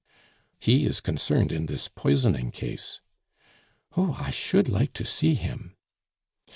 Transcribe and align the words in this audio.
"He 0.59 0.87
is 0.87 0.99
concerned 0.99 1.51
in 1.51 1.67
this 1.67 1.87
poisoning 1.87 2.49
case." 2.49 3.01
"Oh! 3.95 4.13
I 4.19 4.31
should 4.31 4.67
like 4.67 4.93
to 4.93 5.05
see 5.05 5.35
him." 5.35 5.75